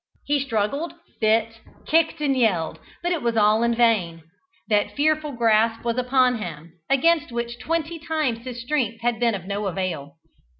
[0.25, 4.23] He struggled, bit, kicked and yelled, but it was all in vain.
[4.67, 9.45] That fearful grasp was upon him, against which twenty times his strength had been of
[9.45, 10.15] no avail.